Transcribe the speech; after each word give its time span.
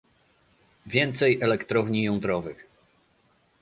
więcej 0.85 1.41
elektrowni 1.41 2.03
jądrowych 2.03 2.65